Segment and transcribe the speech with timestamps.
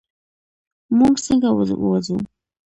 [0.97, 1.49] مونږ څنګه
[1.81, 2.17] ووځو؟